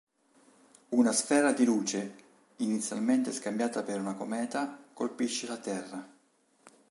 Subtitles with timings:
[0.89, 2.15] Una sfera di luce,
[2.55, 6.09] inizialmente scambiata per una cometa, colpisce la Terra.